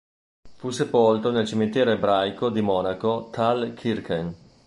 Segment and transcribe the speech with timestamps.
[0.55, 4.33] Fu sepolto nel cimitero ebraico di Monaco-Thalkirchen.